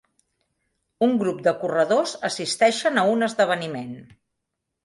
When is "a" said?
3.03-3.07